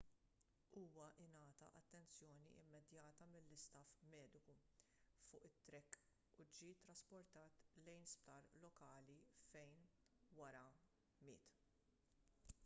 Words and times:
huwa 0.77 1.07
ngħata 1.23 1.67
attenzjoni 1.79 2.53
immedjata 2.61 3.27
mill-istaff 3.33 3.99
mediku 4.13 4.55
fuq 5.27 5.47
it-track 5.51 5.99
u 6.45 6.49
ġie 6.57 6.73
ttrasportat 6.81 7.61
lejn 7.89 8.09
sptar 8.15 8.49
lokali 8.67 9.19
fejn 9.51 9.87
wara 10.43 10.67
miet 11.31 11.57